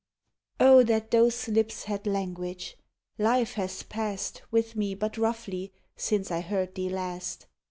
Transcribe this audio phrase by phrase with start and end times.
[0.59, 2.75] O that those lips had language!
[3.19, 7.45] Life has passed With me but roughly since I heard thee last.